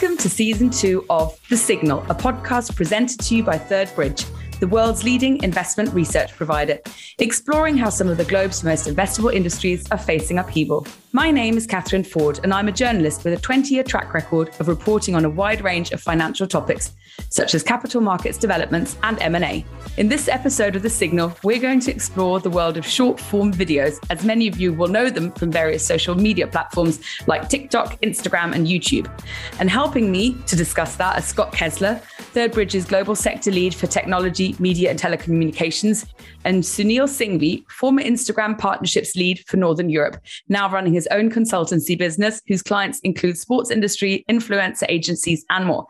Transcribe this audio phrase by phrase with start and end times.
[0.00, 4.24] Welcome to season two of The Signal, a podcast presented to you by Third Bridge,
[4.58, 6.78] the world's leading investment research provider,
[7.18, 10.86] exploring how some of the globe's most investable industries are facing upheaval.
[11.12, 14.50] My name is Catherine Ford, and I'm a journalist with a 20 year track record
[14.60, 16.92] of reporting on a wide range of financial topics,
[17.30, 19.64] such as capital markets developments and M&A.
[19.96, 23.52] In this episode of The Signal, we're going to explore the world of short form
[23.52, 28.00] videos, as many of you will know them from various social media platforms like TikTok,
[28.02, 29.10] Instagram, and YouTube.
[29.58, 33.88] And helping me to discuss that is Scott Kessler, Third Bridge's global sector lead for
[33.88, 36.06] technology, media, and telecommunications,
[36.44, 40.16] and Sunil Singhvi, former Instagram partnerships lead for Northern Europe,
[40.48, 45.86] now running his own consultancy business, whose clients include sports industry, influencer agencies, and more.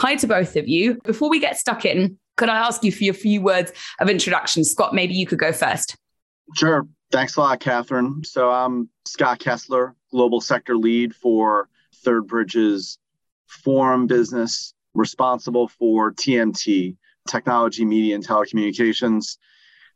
[0.00, 0.94] Hi to both of you.
[1.04, 4.64] Before we get stuck in, could I ask you for your few words of introduction?
[4.64, 5.96] Scott, maybe you could go first.
[6.54, 6.86] Sure.
[7.12, 8.24] Thanks a lot, Catherine.
[8.24, 11.68] So I'm Scott Kessler, global sector lead for
[12.02, 12.98] Third Bridge's
[13.46, 16.96] forum business, responsible for TMT,
[17.28, 19.38] technology, media, and telecommunications.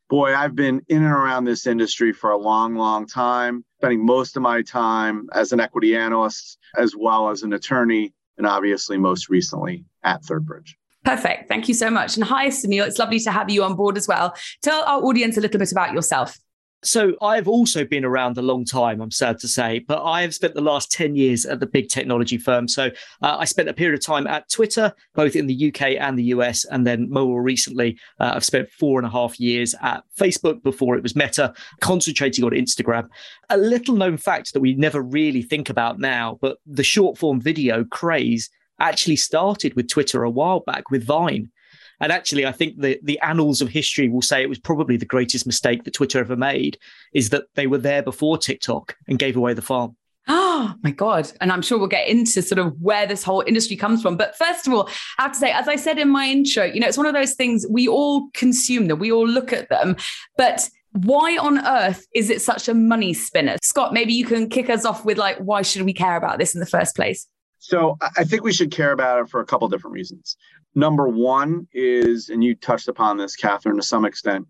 [0.09, 4.37] Boy, I've been in and around this industry for a long, long time, spending most
[4.37, 9.29] of my time as an equity analyst, as well as an attorney, and obviously most
[9.29, 10.79] recently at Third Bridge.
[11.05, 11.49] Perfect.
[11.49, 12.17] Thank you so much.
[12.17, 12.87] And hi, Sunil.
[12.87, 14.35] It's lovely to have you on board as well.
[14.63, 16.39] Tell our audience a little bit about yourself.
[16.85, 20.33] So I've also been around a long time, I'm sad to say, but I have
[20.33, 22.69] spent the last 10 years at the big technology firm.
[22.69, 22.87] So
[23.21, 26.25] uh, I spent a period of time at Twitter, both in the UK and the
[26.25, 26.65] US.
[26.65, 30.97] And then more recently, uh, I've spent four and a half years at Facebook before
[30.97, 33.09] it was Meta, concentrating on Instagram.
[33.51, 37.41] A little known fact that we never really think about now, but the short form
[37.41, 41.51] video craze actually started with Twitter a while back with Vine.
[42.01, 45.05] And actually, I think the, the annals of history will say it was probably the
[45.05, 46.79] greatest mistake that Twitter ever made
[47.13, 49.97] is that they were there before TikTok and gave away the farm.
[50.29, 51.31] Oh my God.
[51.41, 54.17] And I'm sure we'll get into sort of where this whole industry comes from.
[54.17, 54.89] But first of all,
[55.19, 57.15] I have to say, as I said in my intro, you know, it's one of
[57.15, 59.97] those things we all consume them, we all look at them.
[60.37, 63.57] But why on earth is it such a money spinner?
[63.63, 66.55] Scott, maybe you can kick us off with like, why should we care about this
[66.55, 67.27] in the first place?
[67.59, 70.37] So I think we should care about it for a couple different reasons.
[70.75, 74.47] Number one is, and you touched upon this, Catherine, to some extent,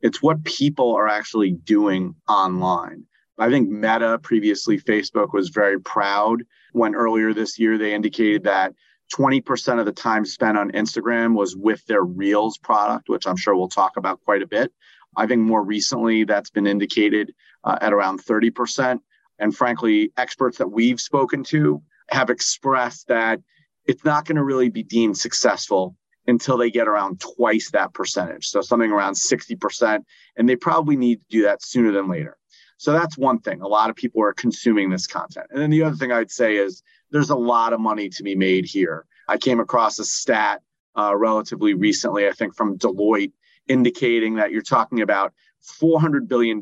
[0.00, 3.04] it's what people are actually doing online.
[3.38, 8.72] I think Meta, previously Facebook, was very proud when earlier this year they indicated that
[9.14, 13.54] 20% of the time spent on Instagram was with their Reels product, which I'm sure
[13.54, 14.72] we'll talk about quite a bit.
[15.16, 17.34] I think more recently that's been indicated
[17.64, 19.00] uh, at around 30%.
[19.38, 23.40] And frankly, experts that we've spoken to have expressed that
[23.86, 25.96] it's not going to really be deemed successful
[26.26, 28.48] until they get around twice that percentage.
[28.48, 30.02] So something around 60%.
[30.36, 32.36] And they probably need to do that sooner than later.
[32.78, 33.62] So that's one thing.
[33.62, 35.46] A lot of people are consuming this content.
[35.50, 38.34] And then the other thing I'd say is there's a lot of money to be
[38.34, 39.06] made here.
[39.28, 40.62] I came across a stat
[40.96, 43.32] uh, relatively recently, I think from Deloitte,
[43.68, 45.32] indicating that you're talking about
[45.80, 46.60] $400 billion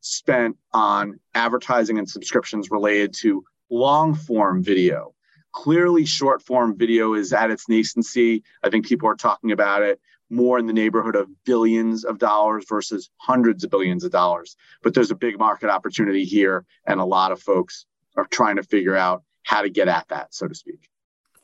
[0.00, 5.14] spent on advertising and subscriptions related to long form video.
[5.52, 8.42] Clearly, short form video is at its nascency.
[8.62, 12.64] I think people are talking about it more in the neighborhood of billions of dollars
[12.68, 14.56] versus hundreds of billions of dollars.
[14.82, 17.86] But there's a big market opportunity here, and a lot of folks
[18.16, 20.88] are trying to figure out how to get at that, so to speak.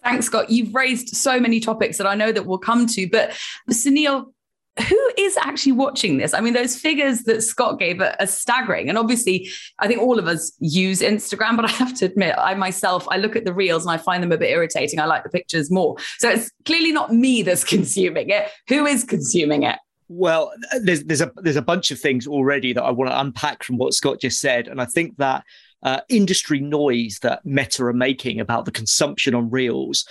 [0.02, 0.50] Thanks, Scott.
[0.50, 3.08] You've raised so many topics that I know that we'll come to.
[3.08, 3.30] But
[3.70, 4.33] Sunil,
[4.80, 6.34] who is actually watching this?
[6.34, 8.88] I mean, those figures that Scott gave are, are, staggering.
[8.88, 9.48] And obviously,
[9.78, 13.18] I think all of us use Instagram, but I have to admit, I myself, I
[13.18, 14.98] look at the reels and I find them a bit irritating.
[14.98, 15.96] I like the pictures more.
[16.18, 18.50] So it's clearly not me that's consuming it.
[18.68, 19.78] Who is consuming it?
[20.08, 20.52] Well,
[20.82, 23.78] there's there's a there's a bunch of things already that I want to unpack from
[23.78, 25.44] what Scott just said, and I think that
[25.82, 30.06] uh, industry noise that Meta are making about the consumption on reels,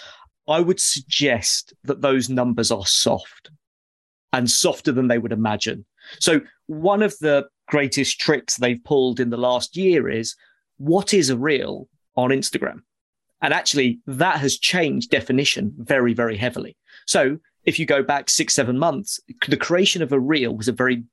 [0.47, 3.51] I would suggest that those numbers are soft
[4.33, 5.85] and softer than they would imagine.
[6.19, 10.35] So, one of the greatest tricks they've pulled in the last year is
[10.77, 11.87] what is a reel
[12.17, 12.81] on Instagram?
[13.41, 16.75] And actually, that has changed definition very, very heavily.
[17.05, 20.73] So, if you go back six, seven months, the creation of a reel was a
[20.73, 21.03] very,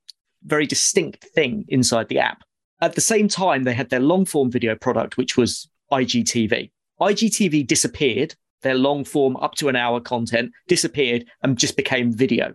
[0.43, 2.43] very distinct thing inside the app.
[2.81, 6.71] At the same time, they had their long form video product, which was IGTV.
[7.01, 12.55] IGTV disappeared, their long form up to an hour content disappeared and just became video.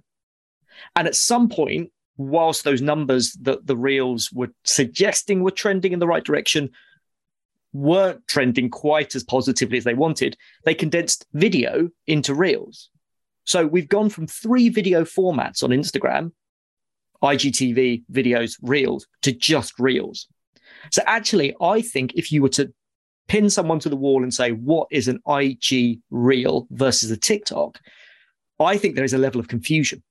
[0.95, 5.99] And at some point, whilst those numbers that the reels were suggesting were trending in
[5.99, 6.69] the right direction
[7.73, 12.89] weren't trending quite as positively as they wanted, they condensed video into reels.
[13.43, 16.31] So we've gone from three video formats on Instagram
[17.23, 20.27] IGTV, videos, reels to just reels.
[20.91, 22.71] So actually, I think if you were to
[23.27, 27.79] pin someone to the wall and say, what is an IG reel versus a TikTok?
[28.59, 30.03] I think there is a level of confusion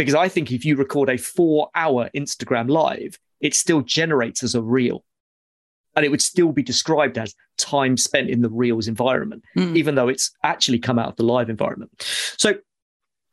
[0.00, 4.54] because I think if you record a four hour Instagram live, it still generates as
[4.54, 5.04] a reel.
[5.94, 9.76] And it would still be described as time spent in the Reels environment, mm.
[9.76, 11.90] even though it's actually come out of the live environment.
[12.38, 12.54] So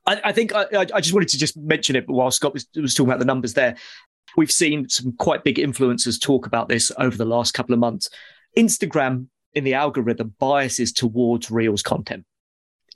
[0.06, 2.94] I, I think I, I, just wanted to just mention it while Scott was, was
[2.94, 3.78] talking about the numbers there.
[4.36, 8.10] We've seen some quite big influencers talk about this over the last couple of months.
[8.58, 12.26] Instagram in the algorithm biases towards Reels content.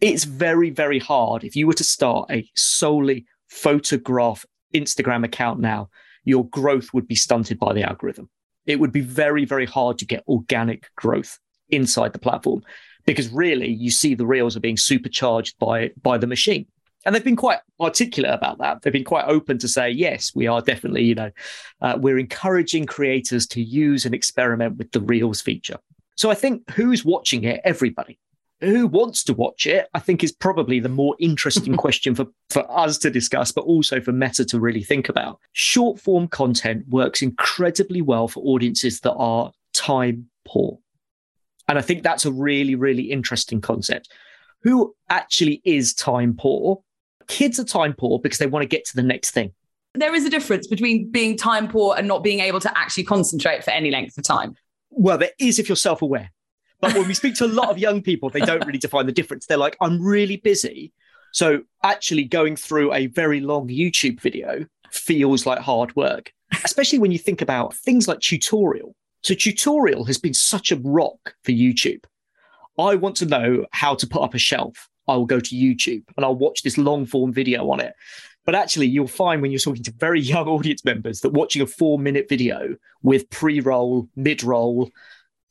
[0.01, 1.45] It's very, very hard.
[1.45, 5.89] If you were to start a solely photograph Instagram account now,
[6.23, 8.29] your growth would be stunted by the algorithm.
[8.65, 11.37] It would be very, very hard to get organic growth
[11.69, 12.63] inside the platform
[13.05, 16.65] because really you see the reels are being supercharged by by the machine
[17.05, 18.81] and they've been quite articulate about that.
[18.81, 21.31] They've been quite open to say, yes, we are definitely, you know,
[21.81, 25.77] uh, we're encouraging creators to use and experiment with the Reels feature.
[26.15, 27.61] So I think who's watching it?
[27.63, 28.19] Everybody.
[28.61, 29.87] Who wants to watch it?
[29.93, 33.99] I think is probably the more interesting question for, for us to discuss, but also
[33.99, 35.39] for Meta to really think about.
[35.53, 40.77] Short form content works incredibly well for audiences that are time poor.
[41.67, 44.09] And I think that's a really, really interesting concept.
[44.63, 46.83] Who actually is time poor?
[47.27, 49.53] Kids are time poor because they want to get to the next thing.
[49.93, 53.63] There is a difference between being time poor and not being able to actually concentrate
[53.63, 54.55] for any length of time.
[54.89, 56.31] Well, there is if you're self aware.
[56.81, 59.11] But when we speak to a lot of young people, they don't really define the
[59.11, 59.45] difference.
[59.45, 60.91] They're like, I'm really busy.
[61.31, 66.33] So actually going through a very long YouTube video feels like hard work,
[66.65, 68.95] especially when you think about things like tutorial.
[69.23, 72.03] So tutorial has been such a rock for YouTube.
[72.77, 74.89] I want to know how to put up a shelf.
[75.07, 77.93] I will go to YouTube and I'll watch this long form video on it.
[78.45, 81.67] But actually, you'll find when you're talking to very young audience members that watching a
[81.67, 84.89] four minute video with pre roll, mid roll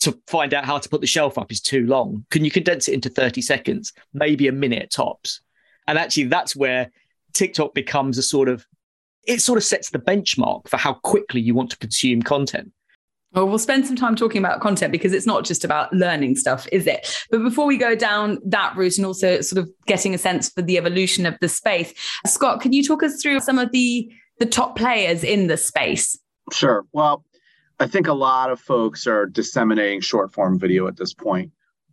[0.00, 2.25] to find out how to put the shelf up is too long.
[2.31, 5.41] Can you condense it into 30 seconds, maybe a minute tops?
[5.87, 6.91] And actually, that's where
[7.32, 8.67] TikTok becomes a sort of,
[9.26, 12.73] it sort of sets the benchmark for how quickly you want to consume content.
[13.32, 16.67] Well, we'll spend some time talking about content because it's not just about learning stuff,
[16.73, 17.26] is it?
[17.31, 20.62] But before we go down that route and also sort of getting a sense for
[20.62, 21.94] the evolution of the space,
[22.26, 24.11] Scott, can you talk us through some of the
[24.41, 26.19] the top players in the space?
[26.50, 26.85] Sure.
[26.93, 27.25] Well,
[27.81, 31.53] I think a lot of folks are disseminating short form video at this point,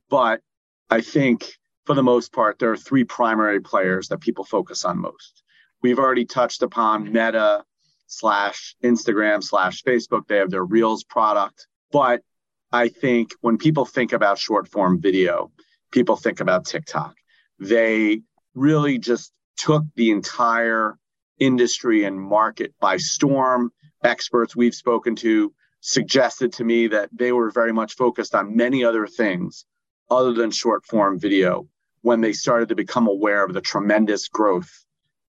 [0.09, 0.41] but
[0.89, 4.99] I think for the most part, there are three primary players that people focus on
[4.99, 5.43] most.
[5.81, 7.63] We've already touched upon Meta,
[8.07, 10.27] slash Instagram slash Facebook.
[10.27, 11.67] They have their Reels product.
[11.91, 12.21] But
[12.71, 15.51] I think when people think about short form video,
[15.91, 17.15] people think about TikTok.
[17.59, 18.21] They
[18.55, 20.97] really just took the entire
[21.39, 23.71] industry and market by storm.
[24.03, 25.53] Experts we've spoken to
[25.87, 29.65] suggested to me that they were very much focused on many other things
[30.11, 31.65] other than short form video
[32.01, 34.83] when they started to become aware of the tremendous growth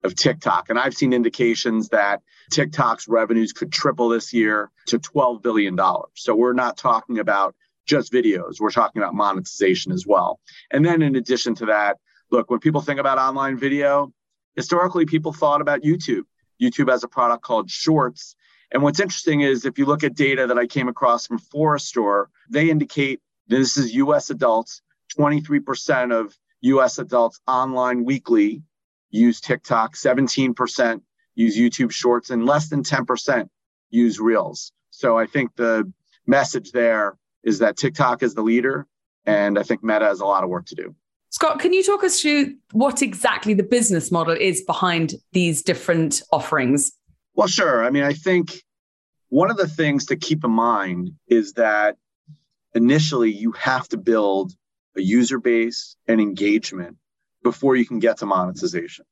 [0.03, 0.70] of TikTok.
[0.70, 5.79] And I've seen indications that TikTok's revenues could triple this year to $12 billion.
[6.14, 7.55] So we're not talking about
[7.85, 10.41] just videos, we're talking about monetization as well.
[10.70, 11.99] And then in addition to that,
[12.31, 14.11] look, when people think about online video,
[14.55, 16.23] historically people thought about YouTube.
[16.61, 18.37] YouTube has a product called Shorts.
[18.72, 22.28] And what's interesting is if you look at data that I came across from Forrester,
[22.50, 24.82] they indicate this is US adults,
[25.16, 28.62] 23% of US adults online weekly
[29.11, 31.00] use TikTok, 17%
[31.35, 33.49] use YouTube Shorts, and less than 10%
[33.90, 34.73] use Reels.
[34.90, 35.90] So I think the
[36.26, 38.87] message there is that TikTok is the leader,
[39.25, 40.94] and I think Meta has a lot of work to do.
[41.30, 46.23] Scott, can you talk us through what exactly the business model is behind these different
[46.32, 46.92] offerings?
[47.37, 47.85] Well, sure.
[47.85, 48.62] I mean, I think
[49.28, 51.97] one of the things to keep in mind is that
[52.75, 54.52] initially you have to build
[54.97, 56.97] a user base and engagement
[57.43, 59.05] before you can get to monetization.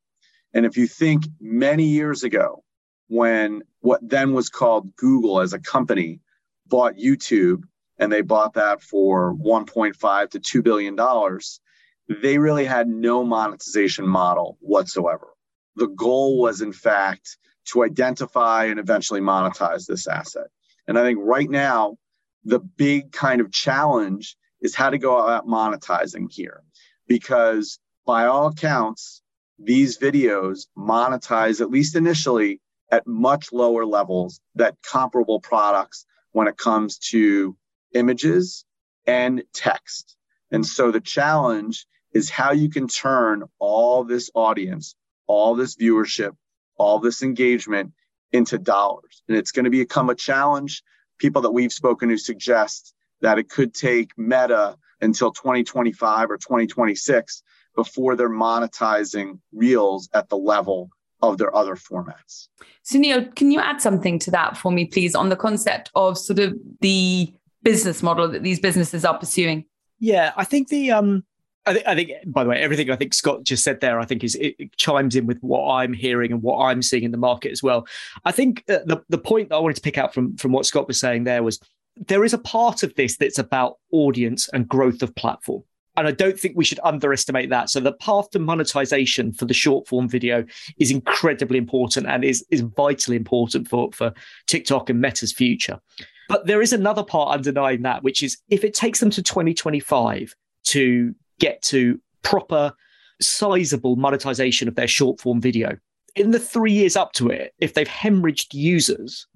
[0.55, 2.65] And if you think many years ago,
[3.09, 6.21] when what then was called Google as a company
[6.67, 7.65] bought YouTube
[7.99, 11.61] and they bought that for 1.5 to 2 billion dollars,
[12.09, 15.29] they really had no monetization model whatsoever.
[15.77, 20.49] The goal was in fact to identify and eventually monetize this asset.
[20.87, 21.97] And I think right now
[22.45, 26.63] the big kind of challenge is how to go about monetizing here
[27.07, 29.23] because by all accounts,
[29.59, 36.57] these videos monetize, at least initially, at much lower levels than comparable products when it
[36.57, 37.57] comes to
[37.95, 38.65] images
[39.07, 40.17] and text.
[40.51, 44.95] And so the challenge is how you can turn all this audience,
[45.27, 46.37] all this viewership,
[46.77, 47.93] all this engagement
[48.33, 49.23] into dollars.
[49.29, 50.83] And it's going to become a challenge.
[51.19, 57.43] People that we've spoken to suggest that it could take Meta until 2025 or 2026
[57.77, 60.91] before they're monetizing Reels at the level
[61.23, 62.49] of their other formats.
[62.85, 66.39] Sunil, can you add something to that for me, please, on the concept of sort
[66.39, 69.65] of the business model that these businesses are pursuing?
[69.99, 71.25] Yeah, I think the um,
[71.67, 74.05] I think, I think, by the way, everything I think Scott just said there, I
[74.05, 77.17] think is it, chimes in with what I'm hearing and what I'm seeing in the
[77.17, 77.87] market as well.
[78.25, 80.67] I think uh, the the point that I wanted to pick out from from what
[80.67, 81.59] Scott was saying there was
[81.97, 85.63] there is a part of this that's about audience and growth of platform.
[85.97, 87.71] And I don't think we should underestimate that.
[87.71, 90.45] So the path to monetization for the short form video
[90.79, 94.13] is incredibly important and is, is vitally important for, for
[94.49, 95.79] TikTok and Meta's future.
[96.29, 100.35] But there is another part underlying that, which is if it takes them to 2025
[100.65, 102.73] to get to proper,
[103.21, 105.77] sizable monetization of their short form video,
[106.15, 109.27] in the three years up to it, if they've hemorrhaged users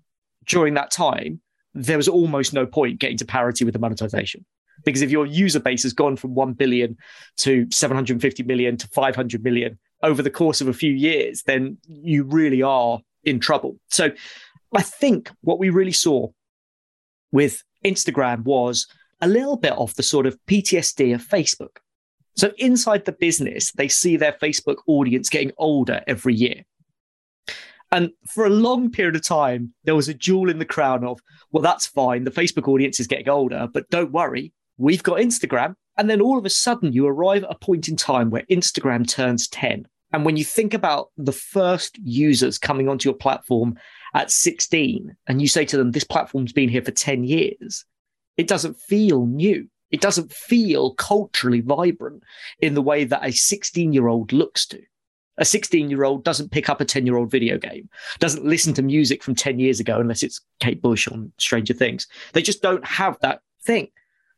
[0.47, 1.41] during that time,
[1.75, 4.45] there was almost no point getting to parity with the monetization.
[4.85, 6.97] Because if your user base has gone from 1 billion
[7.39, 12.23] to 750 million to 500 million over the course of a few years, then you
[12.23, 13.77] really are in trouble.
[13.89, 14.11] So
[14.75, 16.29] I think what we really saw
[17.33, 18.87] with Instagram was
[19.21, 21.79] a little bit of the sort of PTSD of Facebook.
[22.39, 26.63] So inside the business, they see their Facebook audience getting older every year.
[27.91, 31.21] And for a long period of time, there was a jewel in the crown of,
[31.51, 32.23] well, that's fine.
[32.23, 35.75] The Facebook audience is getting older, but don't worry, we've got Instagram.
[35.97, 39.09] And then all of a sudden, you arrive at a point in time where Instagram
[39.09, 39.89] turns 10.
[40.13, 43.77] And when you think about the first users coming onto your platform
[44.15, 47.85] at 16, and you say to them, this platform's been here for 10 years,
[48.37, 49.69] it doesn't feel new.
[49.91, 52.23] It doesn't feel culturally vibrant
[52.61, 54.83] in the way that a 16 year old looks to.
[55.39, 58.75] A 16 year old doesn't pick up a 10 year old video game, doesn't listen
[58.75, 62.07] to music from 10 years ago unless it's Kate Bush on Stranger Things.
[62.33, 63.89] They just don't have that thing.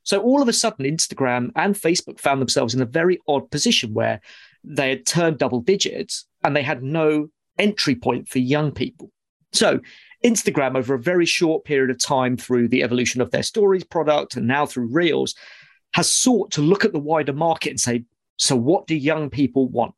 [0.02, 3.92] So all of a sudden, Instagram and Facebook found themselves in a very odd position
[3.94, 4.20] where
[4.64, 7.28] they had turned double digits and they had no
[7.58, 9.10] entry point for young people.
[9.52, 9.80] So
[10.24, 14.36] Instagram, over a very short period of time through the evolution of their stories product
[14.36, 15.34] and now through Reels,
[15.94, 18.04] has sought to look at the wider market and say,
[18.36, 19.94] so what do young people want?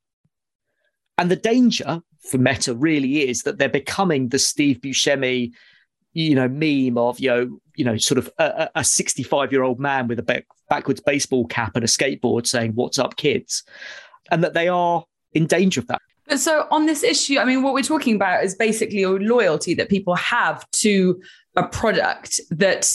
[1.19, 5.53] And the danger for Meta really is that they're becoming the Steve Buscemi
[6.13, 10.09] you know, meme of, you know, you know, sort of a 65 year old man
[10.09, 13.63] with a back, backwards baseball cap and a skateboard saying, What's up, kids?
[14.31, 16.03] And that they are in danger of that.
[16.37, 19.89] So on this issue, I mean, what we're talking about is basically a loyalty that
[19.89, 21.21] people have to
[21.57, 22.91] a product that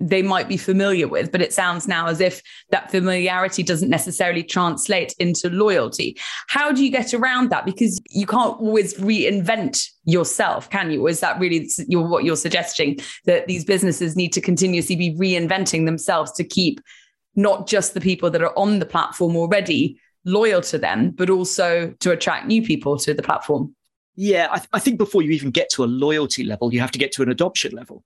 [0.00, 2.40] they might be familiar with, but it sounds now as if
[2.70, 6.16] that familiarity doesn't necessarily translate into loyalty.
[6.48, 7.66] How do you get around that?
[7.66, 11.04] Because you can't always reinvent yourself, can you?
[11.04, 15.84] Or is that really what you're suggesting that these businesses need to continuously be reinventing
[15.84, 16.80] themselves to keep
[17.34, 21.94] not just the people that are on the platform already loyal to them, but also
[22.00, 23.74] to attract new people to the platform?
[24.16, 26.90] Yeah, I, th- I think before you even get to a loyalty level, you have
[26.90, 28.02] to get to an adoption level.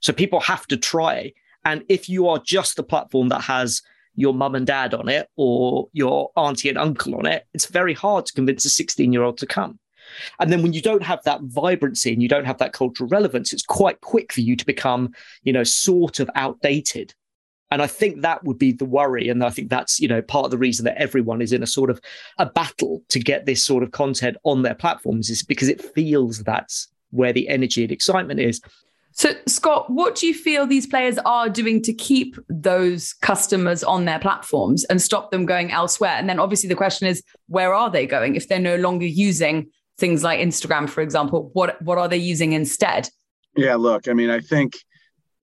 [0.00, 1.32] So people have to try.
[1.64, 3.80] And if you are just the platform that has
[4.14, 7.94] your mum and dad on it or your auntie and uncle on it, it's very
[7.94, 9.78] hard to convince a 16 year old to come.
[10.38, 13.52] And then when you don't have that vibrancy and you don't have that cultural relevance,
[13.52, 17.14] it's quite quick for you to become, you know, sort of outdated.
[17.74, 19.28] And I think that would be the worry.
[19.28, 21.66] And I think that's, you know, part of the reason that everyone is in a
[21.66, 22.00] sort of
[22.38, 26.44] a battle to get this sort of content on their platforms is because it feels
[26.44, 28.60] that's where the energy and excitement is.
[29.10, 34.04] So, Scott, what do you feel these players are doing to keep those customers on
[34.04, 36.14] their platforms and stop them going elsewhere?
[36.14, 39.68] And then, obviously, the question is, where are they going if they're no longer using
[39.98, 41.50] things like Instagram, for example?
[41.54, 43.08] What what are they using instead?
[43.56, 44.74] Yeah, look, I mean, I think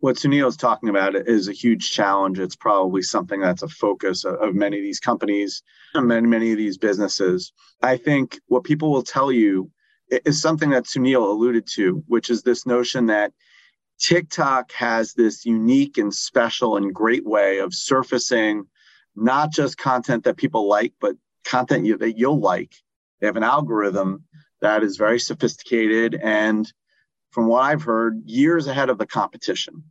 [0.02, 2.40] what Sunil is talking about is a huge challenge.
[2.40, 6.52] It's probably something that's a focus of, of many of these companies and many many
[6.52, 7.54] of these businesses.
[7.82, 9.70] I think what people will tell you
[10.10, 13.32] is something that Sunil alluded to, which is this notion that
[14.00, 18.66] TikTok has this unique and special and great way of surfacing
[19.16, 21.16] not just content that people like, but
[21.46, 22.74] content you, that you'll like.
[23.20, 24.24] They have an algorithm
[24.62, 26.72] that is very sophisticated and,
[27.32, 29.84] from what I've heard, years ahead of the competition.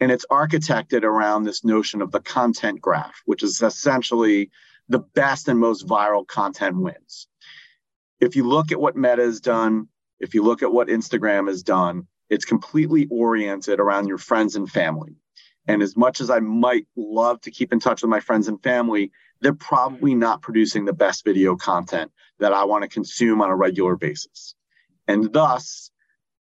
[0.00, 4.50] And it's architected around this notion of the content graph, which is essentially
[4.88, 7.28] the best and most viral content wins.
[8.20, 9.88] If you look at what Meta has done,
[10.20, 14.70] if you look at what Instagram has done, it's completely oriented around your friends and
[14.70, 15.16] family.
[15.66, 18.62] And as much as I might love to keep in touch with my friends and
[18.62, 23.50] family, they're probably not producing the best video content that I want to consume on
[23.50, 24.54] a regular basis.
[25.06, 25.90] And thus,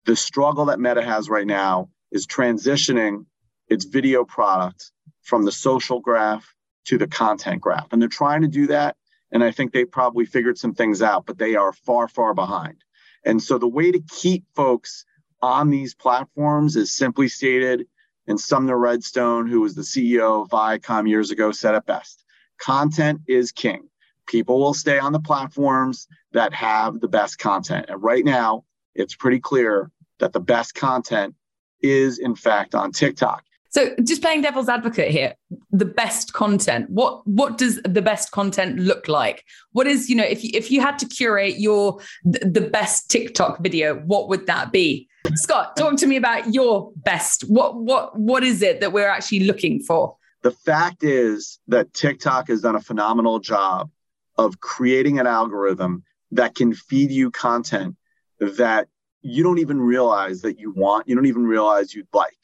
[0.07, 3.26] the struggle that Meta has right now is transitioning
[3.69, 4.90] its video product
[5.23, 6.54] from the social graph
[6.87, 7.92] to the content graph.
[7.92, 8.97] And they're trying to do that.
[9.33, 12.83] And I think they probably figured some things out, but they are far, far behind.
[13.25, 15.04] And so the way to keep folks
[15.42, 17.87] on these platforms is simply stated,
[18.26, 22.25] and Sumner Redstone, who was the CEO of Viacom years ago, said it best
[22.61, 23.88] content is king.
[24.26, 27.87] People will stay on the platforms that have the best content.
[27.88, 28.64] And right now,
[28.95, 31.35] it's pretty clear that the best content
[31.83, 33.45] is, in fact, on TikTok.
[33.73, 35.35] So just playing devil's advocate here,
[35.71, 36.91] the best content.
[36.91, 39.45] What what does the best content look like?
[39.73, 43.61] What is, you know, if you if you had to curate your the best TikTok
[43.61, 45.09] video, what would that be?
[45.35, 47.43] Scott, talk to me about your best.
[47.43, 50.17] What what what is it that we're actually looking for?
[50.43, 53.89] The fact is that TikTok has done a phenomenal job
[54.37, 57.97] of creating an algorithm that can feed you content
[58.41, 58.89] that
[59.23, 62.39] you don't even realize that you want, you don't even realize you'd like.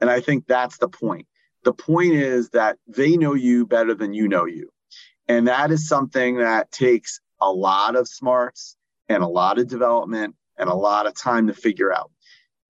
[0.00, 1.26] And I think that's the point.
[1.64, 4.70] The point is that they know you better than you know you.
[5.28, 8.76] And that is something that takes a lot of smarts
[9.08, 12.10] and a lot of development and a lot of time to figure out.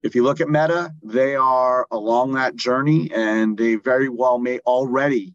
[0.02, 4.59] If you look at Meta, they are along that journey and they very well may
[4.61, 5.35] already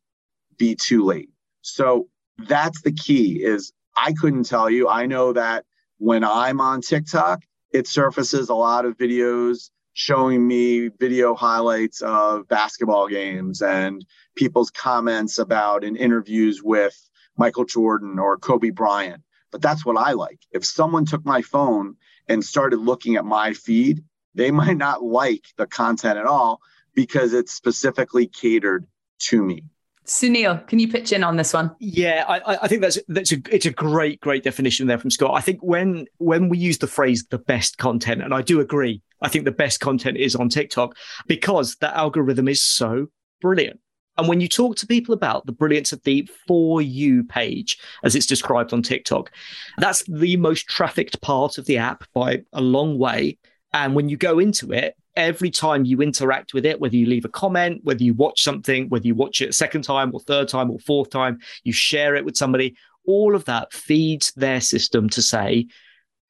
[0.57, 1.29] be too late.
[1.61, 4.89] So that's the key is I couldn't tell you.
[4.89, 5.65] I know that
[5.97, 12.47] when I'm on TikTok, it surfaces a lot of videos showing me video highlights of
[12.47, 16.95] basketball games and people's comments about in interviews with
[17.35, 19.23] Michael Jordan or Kobe Bryant.
[19.51, 20.39] But that's what I like.
[20.51, 21.95] If someone took my phone
[22.27, 24.03] and started looking at my feed,
[24.35, 26.61] they might not like the content at all
[26.93, 28.85] because it's specifically catered
[29.19, 29.63] to me.
[30.07, 31.75] Sunil, can you pitch in on this one?
[31.79, 35.31] Yeah, I, I, think that's that's a it's a great great definition there from Scott.
[35.35, 39.01] I think when when we use the phrase the best content, and I do agree,
[39.21, 40.95] I think the best content is on TikTok
[41.27, 43.07] because that algorithm is so
[43.41, 43.81] brilliant.
[44.17, 48.15] And when you talk to people about the brilliance of the For You page, as
[48.15, 49.31] it's described on TikTok,
[49.77, 53.37] that's the most trafficked part of the app by a long way.
[53.77, 57.25] And when you go into it, every time you interact with it, whether you leave
[57.25, 60.47] a comment, whether you watch something, whether you watch it a second time or third
[60.47, 65.07] time or fourth time, you share it with somebody, all of that feeds their system
[65.09, 65.67] to say,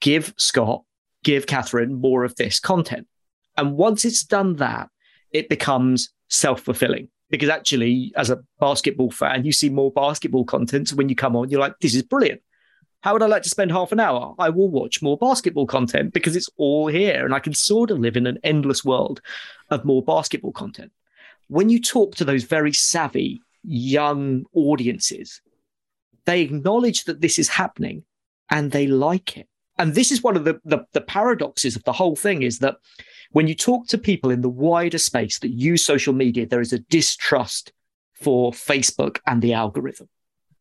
[0.01, 0.83] give Scott,
[1.23, 3.07] give Catherine more of this content.
[3.55, 4.89] And once it's done that,
[5.31, 10.89] it becomes self fulfilling because actually, as a basketball fan, you see more basketball content.
[10.89, 12.41] So when you come on, you're like, this is brilliant.
[13.07, 14.35] How would I like to spend half an hour?
[14.37, 17.99] I will watch more basketball content because it's all here and I can sort of
[17.99, 19.21] live in an endless world
[19.69, 20.91] of more basketball content.
[21.47, 25.39] When you talk to those very savvy young audiences,
[26.25, 28.03] they acknowledge that this is happening
[28.51, 29.47] and they like it.
[29.77, 32.75] And this is one of the, the, the paradoxes of the whole thing is that
[33.31, 36.73] when you talk to people in the wider space that use social media, there is
[36.73, 37.71] a distrust
[38.15, 40.09] for Facebook and the algorithm.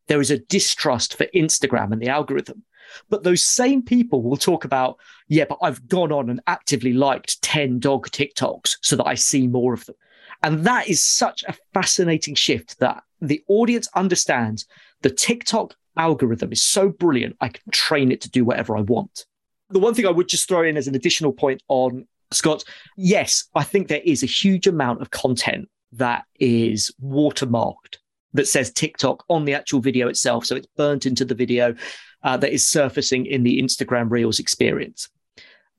[0.07, 2.63] There is a distrust for Instagram and the algorithm.
[3.09, 7.41] But those same people will talk about, yeah, but I've gone on and actively liked
[7.41, 9.95] 10 dog TikToks so that I see more of them.
[10.43, 14.65] And that is such a fascinating shift that the audience understands
[15.01, 19.25] the TikTok algorithm is so brilliant, I can train it to do whatever I want.
[19.69, 22.63] The one thing I would just throw in as an additional point on Scott,
[22.95, 27.97] yes, I think there is a huge amount of content that is watermarked
[28.37, 30.45] that says TikTok on the actual video itself.
[30.45, 31.75] So it's burnt into the video
[32.23, 35.09] uh, that is surfacing in the Instagram Reels experience.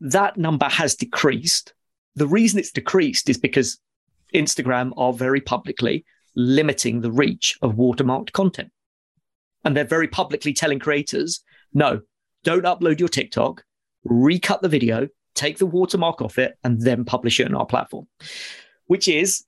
[0.01, 1.73] That number has decreased.
[2.17, 3.79] The reason it's decreased is because
[4.35, 8.71] Instagram are very publicly limiting the reach of watermarked content.
[9.65, 11.43] And they're very publicly telling creators,
[11.73, 12.01] no,
[12.45, 13.65] don't upload your TikTok,
[14.05, 18.07] recut the video, take the watermark off it, and then publish it on our platform,
[18.87, 19.45] which is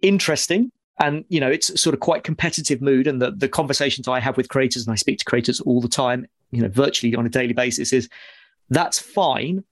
[0.00, 4.20] interesting and you know it's sort of quite competitive mood and the, the conversations i
[4.20, 7.26] have with creators and i speak to creators all the time you know virtually on
[7.26, 8.08] a daily basis is
[8.70, 9.64] that's fine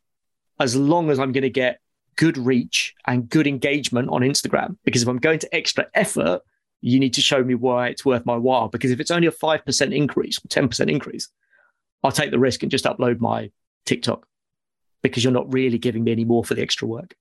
[0.59, 1.81] as long as i'm going to get
[2.17, 4.77] good reach and good engagement on instagram.
[4.85, 6.43] Because if i'm going to extra effort
[6.83, 8.69] you need to show me why it's worth my while.
[8.69, 11.29] Because if it's only a 5% increase or 10% increase
[12.03, 13.51] i'll take the risk and just upload my
[13.87, 14.27] tiktok
[15.03, 17.15] because you're not really giving me any more for the extra work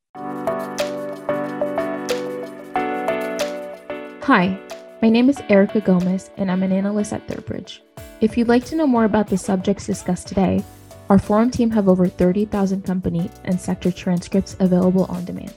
[4.29, 4.59] Hi,
[5.01, 7.81] my name is Erica Gomez, and I'm an analyst at Third Bridge.
[8.21, 10.63] If you'd like to know more about the subjects discussed today,
[11.09, 15.55] our forum team have over 30,000 company and sector transcripts available on demand.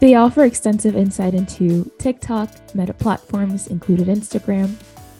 [0.00, 4.74] They offer extensive insight into TikTok, meta platforms, included Instagram,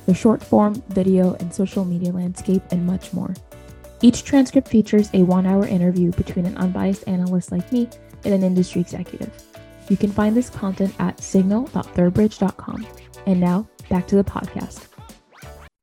[0.07, 3.35] the short form, video, and social media landscape, and much more.
[4.01, 7.87] Each transcript features a one hour interview between an unbiased analyst like me
[8.25, 9.31] and an industry executive.
[9.89, 12.87] You can find this content at signal.thirdbridge.com.
[13.27, 14.87] And now back to the podcast.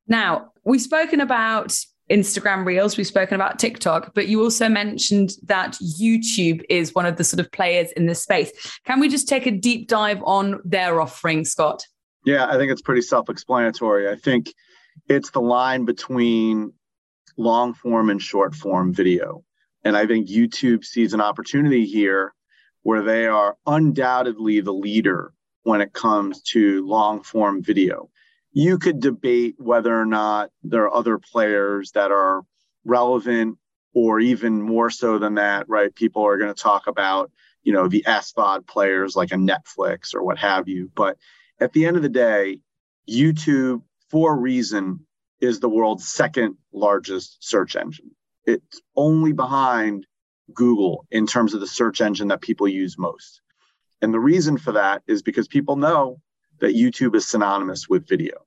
[0.08, 1.76] Now, we've spoken about
[2.10, 7.16] Instagram Reels, we've spoken about TikTok, but you also mentioned that YouTube is one of
[7.16, 8.52] the sort of players in this space.
[8.84, 11.86] Can we just take a deep dive on their offering, Scott?
[12.24, 14.10] Yeah, I think it's pretty self explanatory.
[14.10, 14.52] I think
[15.08, 16.72] it's the line between
[17.36, 19.42] long form and short form video.
[19.84, 22.34] And I think YouTube sees an opportunity here
[22.82, 28.10] where they are undoubtedly the leader when it comes to long form video.
[28.52, 32.42] You could debate whether or not there are other players that are
[32.84, 33.58] relevant
[33.94, 35.94] or even more so than that, right?
[35.94, 37.30] People are going to talk about,
[37.62, 40.90] you know, the SVOD players like a Netflix or what have you.
[40.94, 41.16] But
[41.60, 42.58] at the end of the day,
[43.08, 45.06] YouTube, for a reason,
[45.40, 48.10] is the world's second largest search engine.
[48.44, 50.06] It's only behind
[50.52, 53.40] Google in terms of the search engine that people use most.
[54.00, 56.20] And the reason for that is because people know
[56.60, 58.44] that YouTube is synonymous with video.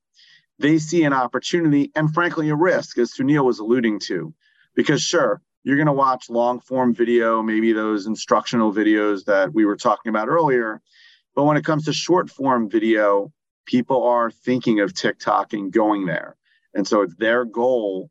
[0.60, 4.34] They see an opportunity and, frankly, a risk, as Sunil was alluding to,
[4.74, 9.66] because sure, you're going to watch long form video, maybe those instructional videos that we
[9.66, 10.82] were talking about earlier.
[11.36, 13.34] But when it comes to short form video,
[13.66, 16.36] people are thinking of TikTok and going there.
[16.74, 18.10] And so it's their goal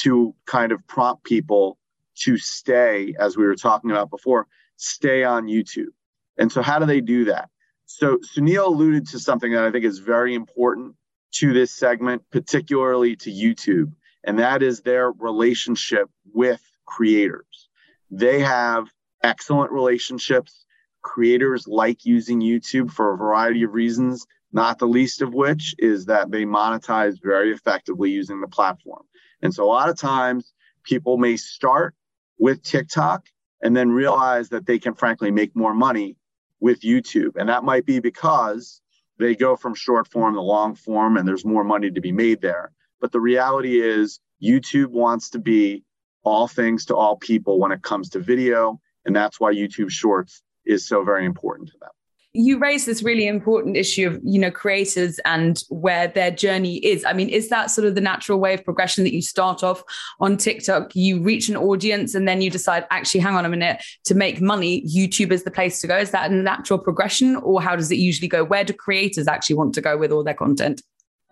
[0.00, 1.78] to kind of prompt people
[2.22, 5.92] to stay, as we were talking about before, stay on YouTube.
[6.38, 7.48] And so, how do they do that?
[7.86, 10.94] So, Sunil alluded to something that I think is very important
[11.34, 13.92] to this segment, particularly to YouTube,
[14.24, 17.68] and that is their relationship with creators.
[18.10, 18.88] They have
[19.22, 20.64] excellent relationships.
[21.02, 24.26] Creators like using YouTube for a variety of reasons
[24.56, 29.02] not the least of which is that they monetize very effectively using the platform.
[29.42, 31.94] And so a lot of times people may start
[32.38, 33.26] with TikTok
[33.62, 36.16] and then realize that they can frankly make more money
[36.60, 37.36] with YouTube.
[37.36, 38.80] And that might be because
[39.18, 42.40] they go from short form to long form and there's more money to be made
[42.40, 42.72] there.
[43.00, 45.82] But the reality is, YouTube wants to be
[46.22, 48.80] all things to all people when it comes to video.
[49.06, 51.90] And that's why YouTube Shorts is so very important to them
[52.36, 57.04] you raise this really important issue of you know creators and where their journey is.
[57.04, 59.82] I mean is that sort of the natural way of progression that you start off
[60.20, 60.94] on tiktok?
[60.94, 64.40] You reach an audience and then you decide actually hang on a minute to make
[64.40, 65.96] money youtube is the place to go.
[65.96, 68.44] Is that a natural progression or how does it usually go?
[68.44, 70.82] Where do creators actually want to go with all their content?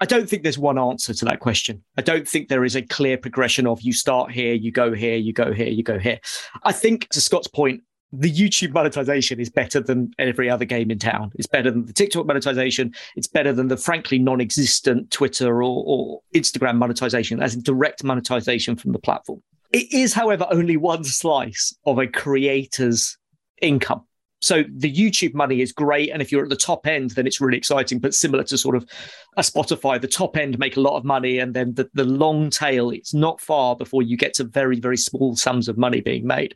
[0.01, 1.83] I don't think there's one answer to that question.
[1.97, 5.17] I don't think there is a clear progression of you start here, you go here,
[5.17, 6.19] you go here, you go here.
[6.65, 7.83] I think to Scott's point,
[8.19, 11.33] the YouTube monetization is better than every other game in town.
[11.35, 12.95] It's better than the TikTok monetization.
[13.17, 18.93] It's better than the frankly non-existent Twitter or, or Instagram monetization, as direct monetization from
[18.93, 19.43] the platform.
[19.73, 23.19] It is, however, only one slice of a creator's
[23.61, 24.05] income.
[24.41, 26.11] So the YouTube money is great.
[26.11, 28.77] And if you're at the top end, then it's really exciting, but similar to sort
[28.77, 28.87] of
[29.39, 31.39] a Spotify, the top end make a lot of money.
[31.39, 34.99] And then the, the long tail, it's not far before you get to very, very
[34.99, 36.55] small sums of money being made.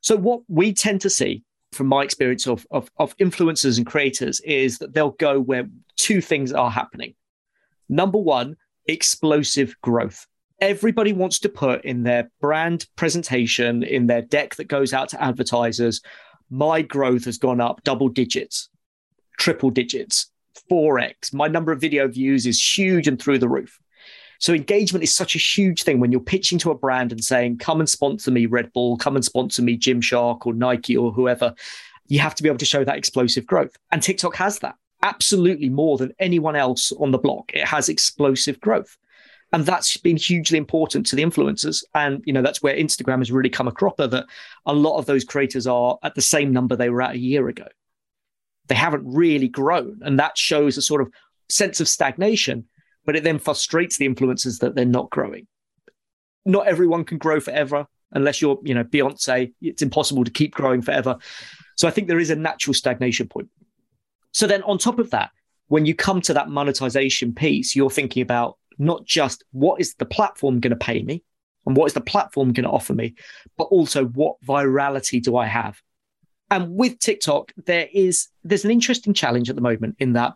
[0.00, 4.40] So what we tend to see from my experience of, of, of influencers and creators
[4.40, 7.14] is that they'll go where two things are happening.
[7.88, 8.56] Number one,
[8.86, 10.26] explosive growth.
[10.60, 15.22] Everybody wants to put in their brand presentation, in their deck that goes out to
[15.22, 16.00] advertisers,
[16.50, 18.68] my growth has gone up double digits,
[19.38, 20.30] triple digits,
[20.70, 21.32] 4x.
[21.32, 23.78] My number of video views is huge and through the roof.
[24.38, 27.58] So engagement is such a huge thing when you're pitching to a brand and saying,
[27.58, 31.54] come and sponsor me, Red Bull, come and sponsor me, Gymshark or Nike or whoever.
[32.06, 33.76] You have to be able to show that explosive growth.
[33.90, 37.50] And TikTok has that absolutely more than anyone else on the block.
[37.52, 38.96] It has explosive growth.
[39.52, 41.82] And that's been hugely important to the influencers.
[41.94, 44.26] And, you know, that's where Instagram has really come a cropper that
[44.66, 47.48] a lot of those creators are at the same number they were at a year
[47.48, 47.66] ago.
[48.66, 50.00] They haven't really grown.
[50.02, 51.10] And that shows a sort of
[51.48, 52.66] sense of stagnation
[53.08, 55.46] but it then frustrates the influencers that they're not growing.
[56.44, 59.54] Not everyone can grow forever unless you're, you know, Beyonce.
[59.62, 61.16] It's impossible to keep growing forever.
[61.78, 63.48] So I think there is a natural stagnation point.
[64.32, 65.30] So then on top of that,
[65.68, 70.04] when you come to that monetization piece, you're thinking about not just what is the
[70.04, 71.24] platform going to pay me
[71.64, 73.14] and what is the platform going to offer me,
[73.56, 75.80] but also what virality do I have?
[76.50, 80.34] And with TikTok, there is there's an interesting challenge at the moment in that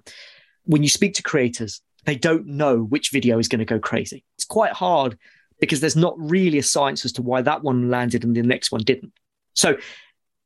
[0.64, 4.24] when you speak to creators, they don't know which video is going to go crazy.
[4.36, 5.18] It's quite hard
[5.60, 8.72] because there's not really a science as to why that one landed and the next
[8.72, 9.12] one didn't.
[9.54, 9.76] So,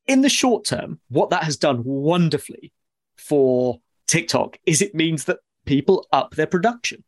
[0.06, 2.72] in the short term, what that has done wonderfully
[3.16, 7.02] for TikTok is it means that people up their production.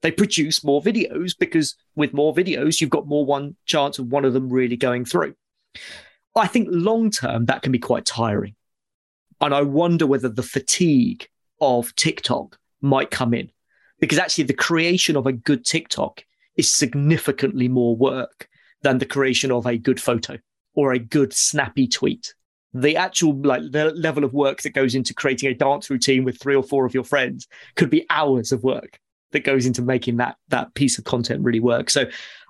[0.00, 4.24] They produce more videos because with more videos, you've got more one chance of one
[4.24, 5.34] of them really going through.
[6.36, 8.56] I think long term, that can be quite tiring
[9.40, 11.28] And I wonder whether the fatigue
[11.60, 13.50] of TikTok might come in
[14.00, 16.24] because actually the creation of a good TikTok
[16.56, 18.48] is significantly more work
[18.82, 20.38] than the creation of a good photo
[20.74, 22.34] or a good snappy tweet.
[22.72, 26.40] The actual like the level of work that goes into creating a dance routine with
[26.40, 28.98] three or four of your friends could be hours of work
[29.30, 31.88] that goes into making that that piece of content really work.
[31.90, 32.06] So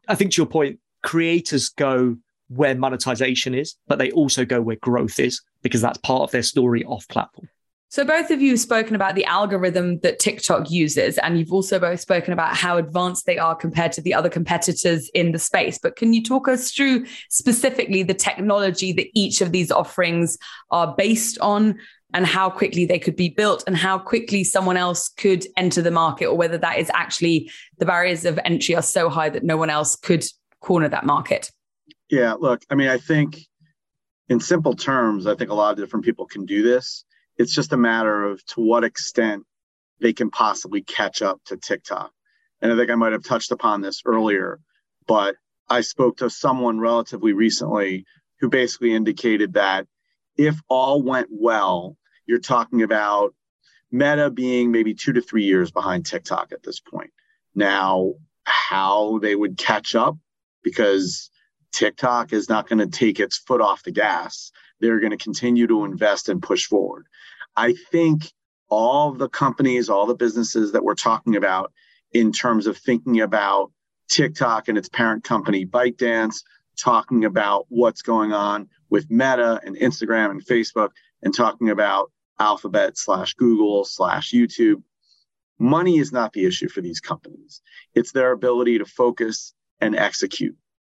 [0.08, 2.16] I think to your point, creators go
[2.48, 6.42] where monetization is, but they also go where growth is because that's part of their
[6.42, 7.48] story off platform.
[7.94, 11.78] So, both of you have spoken about the algorithm that TikTok uses, and you've also
[11.78, 15.78] both spoken about how advanced they are compared to the other competitors in the space.
[15.80, 20.36] But can you talk us through specifically the technology that each of these offerings
[20.72, 21.78] are based on,
[22.12, 25.92] and how quickly they could be built, and how quickly someone else could enter the
[25.92, 29.56] market, or whether that is actually the barriers of entry are so high that no
[29.56, 30.24] one else could
[30.58, 31.52] corner that market?
[32.10, 33.38] Yeah, look, I mean, I think
[34.28, 37.04] in simple terms, I think a lot of different people can do this
[37.36, 39.44] it's just a matter of to what extent
[40.00, 42.10] they can possibly catch up to TikTok.
[42.60, 44.60] And I think I might have touched upon this earlier,
[45.06, 45.36] but
[45.68, 48.06] I spoke to someone relatively recently
[48.40, 49.86] who basically indicated that
[50.36, 53.34] if all went well, you're talking about
[53.90, 57.10] Meta being maybe two to three years behind TikTok at this point.
[57.54, 60.16] Now, how they would catch up
[60.62, 61.30] because
[61.72, 64.50] TikTok is not going to take its foot off the gas.
[64.80, 67.06] They're going to continue to invest and push forward.
[67.56, 68.32] I think
[68.68, 71.72] all the companies, all the businesses that we're talking about
[72.12, 73.70] in terms of thinking about
[74.08, 76.42] TikTok and its parent company, ByteDance,
[76.76, 80.90] talking about what's going on with Meta and Instagram and Facebook,
[81.22, 84.82] and talking about Alphabet slash Google slash YouTube.
[85.58, 87.62] Money is not the issue for these companies.
[87.94, 90.56] It's their ability to focus and execute.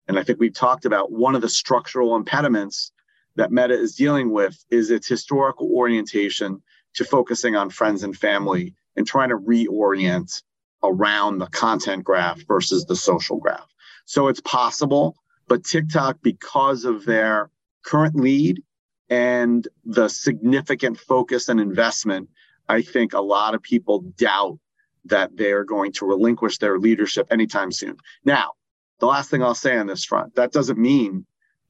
[0.07, 2.91] And I think we've talked about one of the structural impediments
[3.35, 6.61] that Meta is dealing with is its historical orientation
[6.95, 10.41] to focusing on friends and family and trying to reorient
[10.83, 13.67] around the content graph versus the social graph.
[14.05, 15.15] So it's possible,
[15.47, 17.49] but TikTok, because of their
[17.83, 18.61] current lead
[19.09, 22.29] and the significant focus and investment,
[22.69, 24.59] I think a lot of people doubt
[25.05, 27.97] that they're going to relinquish their leadership anytime soon.
[28.23, 28.53] Now,
[28.99, 31.25] the last thing I'll say on this front, that doesn't mean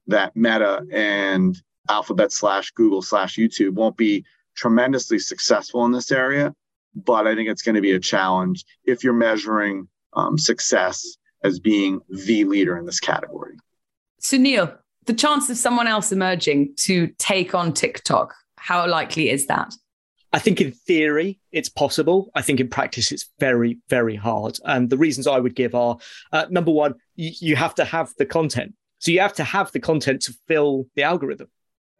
[0.06, 1.56] that Meta and
[1.88, 4.24] Alphabet slash Google slash YouTube won't be
[4.56, 6.54] tremendously successful in this area,
[6.94, 11.60] but I think it's going to be a challenge if you're measuring um, success as
[11.60, 13.56] being the leader in this category.
[14.20, 19.74] Sunil, the chance of someone else emerging to take on TikTok, how likely is that?
[20.32, 22.30] I think in theory it's possible.
[22.34, 24.58] I think in practice it's very, very hard.
[24.64, 25.98] And the reasons I would give are
[26.32, 28.74] uh, number one, you, you have to have the content.
[29.06, 31.46] So you have to have the content to fill the algorithm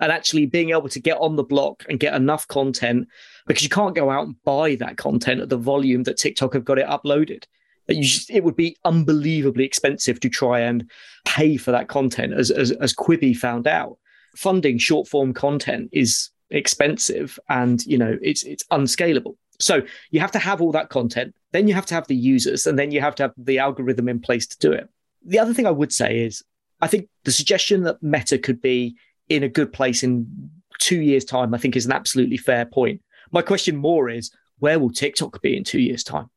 [0.01, 3.07] and actually being able to get on the block and get enough content
[3.47, 6.65] because you can't go out and buy that content at the volume that TikTok have
[6.65, 7.45] got it uploaded.
[7.89, 10.91] Just, it would be unbelievably expensive to try and
[11.25, 13.99] pay for that content, as, as, as Quibi found out.
[14.35, 19.39] Funding short form content is expensive and you know it's it's unscalable.
[19.61, 22.67] So you have to have all that content, then you have to have the users,
[22.67, 24.89] and then you have to have the algorithm in place to do it.
[25.25, 26.43] The other thing I would say is
[26.81, 28.97] I think the suggestion that Meta could be
[29.29, 33.03] in a good place in two years' time, I think is an absolutely fair point.
[33.33, 36.31] My question more is where will TikTok be in two years' time?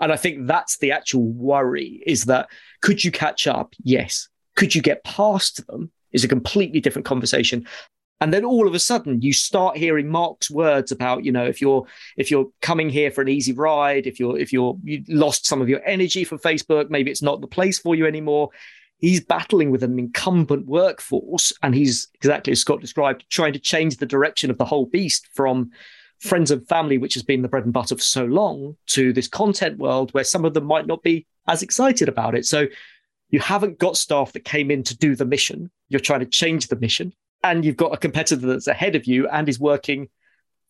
[0.00, 2.48] And I think that's the actual worry is that
[2.80, 3.74] could you catch up?
[3.82, 4.28] Yes.
[4.56, 5.90] Could you get past them?
[6.12, 7.66] Is a completely different conversation.
[8.20, 11.60] And then all of a sudden you start hearing Mark's words about, you know, if
[11.60, 15.46] you're if you're coming here for an easy ride, if you're if you're you lost
[15.46, 18.50] some of your energy from Facebook, maybe it's not the place for you anymore
[19.02, 23.96] he's battling with an incumbent workforce and he's exactly as Scott described, trying to change
[23.96, 25.72] the direction of the whole beast from
[26.20, 29.26] friends and family, which has been the bread and butter for so long, to this
[29.26, 32.46] content world where some of them might not be as excited about it.
[32.46, 32.68] So
[33.28, 35.72] you haven't got staff that came in to do the mission.
[35.88, 37.12] You're trying to change the mission.
[37.42, 40.10] And you've got a competitor that's ahead of you and is working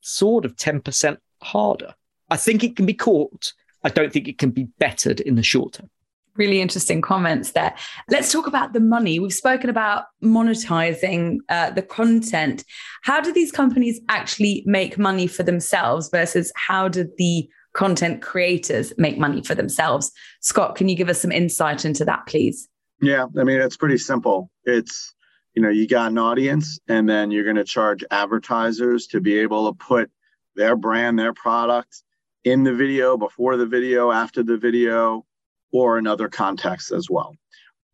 [0.01, 1.95] sort of 10% harder.
[2.31, 3.53] I think it can be caught.
[3.85, 5.90] I don't think it can be bettered in the short term
[6.37, 7.75] really interesting comments there.
[8.09, 9.18] Let's talk about the money.
[9.18, 12.64] We've spoken about monetizing uh, the content.
[13.03, 18.92] How do these companies actually make money for themselves versus how do the content creators
[18.99, 20.11] make money for themselves?
[20.40, 22.68] Scott, can you give us some insight into that, please?
[23.01, 24.51] Yeah, I mean, it's pretty simple.
[24.64, 25.14] It's,
[25.55, 29.38] you know, you got an audience and then you're going to charge advertisers to be
[29.38, 30.11] able to put
[30.55, 32.03] their brand, their product
[32.45, 35.25] in the video, before the video, after the video,
[35.72, 37.35] or in other contexts as well.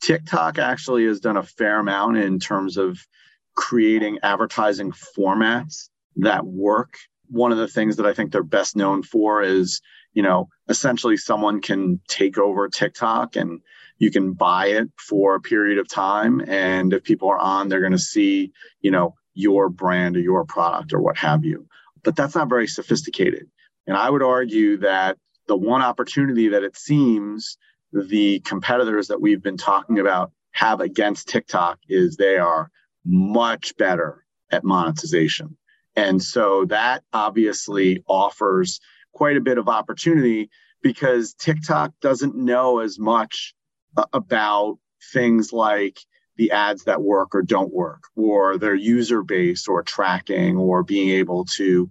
[0.02, 2.98] TikTok actually has done a fair amount in terms of
[3.56, 6.94] creating advertising formats that work.
[7.28, 9.80] One of the things that I think they're best known for is,
[10.12, 13.60] you know, essentially someone can take over TikTok and
[13.98, 16.40] you can buy it for a period of time.
[16.46, 20.44] And if people are on, they're going to see, you know, your brand or your
[20.44, 21.66] product or what have you.
[22.04, 23.48] But that's not very sophisticated.
[23.86, 27.56] And I would argue that the one opportunity that it seems
[27.92, 32.70] the competitors that we've been talking about have against TikTok is they are
[33.04, 35.56] much better at monetization.
[35.96, 38.80] And so that obviously offers
[39.12, 40.50] quite a bit of opportunity
[40.82, 43.54] because TikTok doesn't know as much
[44.12, 44.78] about
[45.12, 45.98] things like
[46.36, 51.10] the ads that work or don't work, or their user base, or tracking, or being
[51.10, 51.90] able to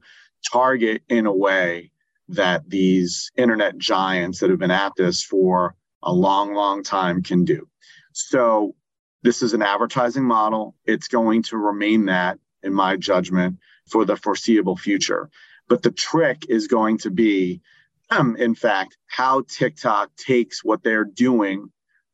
[0.50, 1.92] target in a way
[2.30, 7.46] that these internet giants that have been at this for a long, long time can
[7.46, 7.68] do.
[8.14, 8.76] So,
[9.24, 10.76] this is an advertising model.
[10.86, 13.58] It's going to remain that, in my judgment,
[13.88, 15.30] for the foreseeable future.
[15.68, 17.62] But the trick is going to be,
[18.10, 21.70] um, in fact, how TikTok takes what they're doing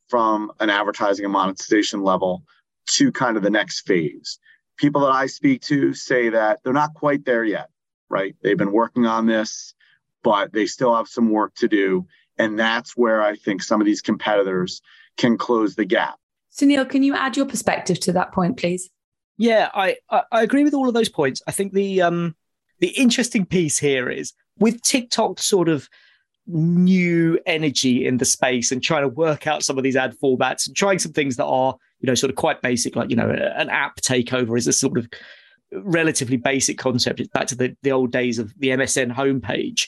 [0.07, 2.43] from an advertising and monetization level
[2.85, 4.39] to kind of the next phase.
[4.77, 7.69] People that I speak to say that they're not quite there yet,
[8.09, 8.35] right?
[8.41, 9.73] They've been working on this,
[10.23, 12.07] but they still have some work to do.
[12.37, 14.81] And that's where I think some of these competitors
[15.17, 16.15] can close the gap.
[16.51, 18.89] Sunil, can you add your perspective to that point, please?
[19.37, 21.41] Yeah, I, I agree with all of those points.
[21.47, 22.35] I think the um
[22.79, 25.89] the interesting piece here is with TikTok sort of
[26.45, 30.67] new energy in the space and trying to work out some of these ad formats
[30.67, 33.29] and trying some things that are you know sort of quite basic like you know
[33.29, 35.07] an app takeover is a sort of
[35.71, 39.87] relatively basic concept it's back to the, the old days of the msn homepage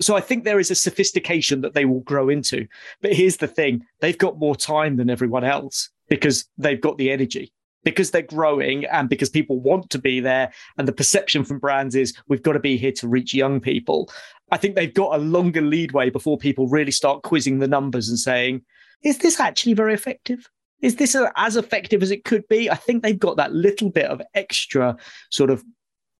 [0.00, 2.66] so i think there is a sophistication that they will grow into.
[3.02, 7.10] But here's the thing they've got more time than everyone else because they've got the
[7.10, 7.52] energy.
[7.84, 11.94] Because they're growing and because people want to be there and the perception from brands
[11.94, 14.10] is we've got to be here to reach young people.
[14.50, 18.18] I think they've got a longer leadway before people really start quizzing the numbers and
[18.18, 18.62] saying
[19.02, 20.50] is this actually very effective?
[20.82, 22.70] Is this as effective as it could be?
[22.70, 24.96] I think they've got that little bit of extra
[25.30, 25.62] sort of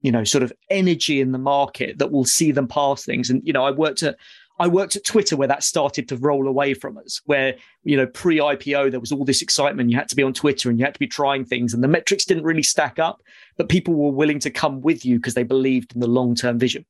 [0.06, 3.42] you know sort of energy in the market that will see them pass things and
[3.44, 4.16] you know i worked at
[4.58, 8.06] I worked at Twitter where that started to roll away from us, where, you know,
[8.06, 9.90] pre IPO, there was all this excitement.
[9.90, 11.88] You had to be on Twitter and you had to be trying things, and the
[11.88, 13.22] metrics didn't really stack up,
[13.58, 16.58] but people were willing to come with you because they believed in the long term
[16.58, 16.86] vision.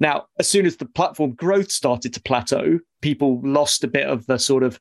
[0.00, 4.26] Now, as soon as the platform growth started to plateau, people lost a bit of
[4.26, 4.80] the sort of,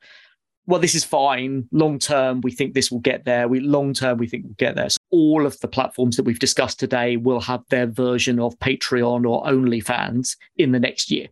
[0.68, 1.68] well, this is fine.
[1.72, 3.48] Long term, we think this will get there.
[3.48, 4.90] We long term, we think we'll get there.
[4.90, 9.28] So all of the platforms that we've discussed today will have their version of Patreon
[9.28, 11.30] or OnlyFans in the next year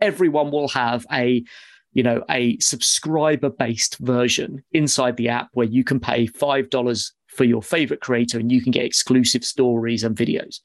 [0.00, 1.44] everyone will have a
[1.92, 7.44] you know a subscriber based version inside the app where you can pay $5 for
[7.44, 10.60] your favorite creator and you can get exclusive stories and videos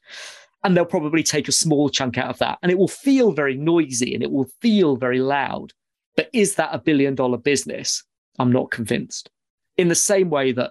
[0.62, 3.56] and they'll probably take a small chunk out of that and it will feel very
[3.56, 5.72] noisy and it will feel very loud
[6.16, 8.04] but is that a billion dollar business
[8.38, 9.30] i'm not convinced
[9.76, 10.70] in the same way that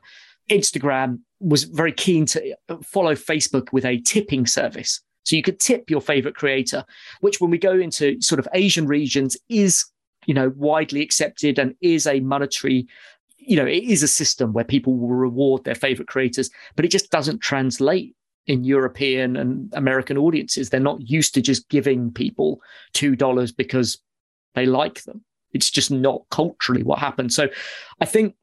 [0.49, 5.59] instagram was very keen to uh, follow facebook with a tipping service so you could
[5.59, 6.85] tip your favorite creator,
[7.21, 9.85] which when we go into sort of Asian regions is,
[10.25, 12.87] you know, widely accepted and is a monetary,
[13.37, 16.91] you know, it is a system where people will reward their favorite creators, but it
[16.91, 18.15] just doesn't translate
[18.47, 20.69] in European and American audiences.
[20.69, 22.61] They're not used to just giving people
[22.93, 23.99] $2 because
[24.55, 25.23] they like them.
[25.53, 27.35] It's just not culturally what happens.
[27.35, 27.49] So
[28.01, 28.35] I think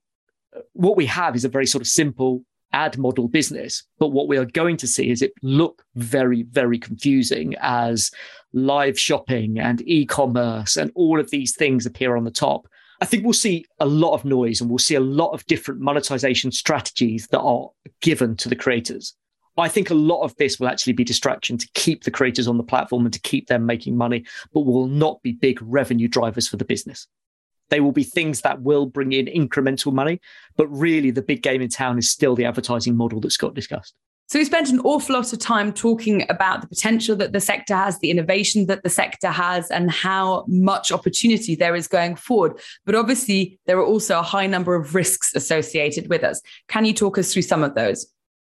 [0.73, 3.83] what we have is a very sort of simple ad model business.
[3.99, 8.11] But what we are going to see is it look very, very confusing as
[8.53, 12.67] live shopping and e commerce and all of these things appear on the top.
[13.01, 15.81] I think we'll see a lot of noise and we'll see a lot of different
[15.81, 17.71] monetization strategies that are
[18.03, 19.15] given to the creators.
[19.61, 22.57] I think a lot of this will actually be distraction to keep the creators on
[22.57, 26.49] the platform and to keep them making money, but will not be big revenue drivers
[26.49, 27.07] for the business.
[27.71, 30.21] They will be things that will bring in incremental money.
[30.57, 33.95] But really, the big game in town is still the advertising model that Scott discussed.
[34.31, 37.75] So we spent an awful lot of time talking about the potential that the sector
[37.75, 42.61] has, the innovation that the sector has, and how much opportunity there is going forward.
[42.87, 46.41] But obviously, there are also a high number of risks associated with us.
[46.69, 48.07] Can you talk us through some of those?